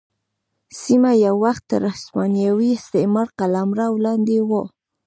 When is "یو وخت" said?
1.25-1.63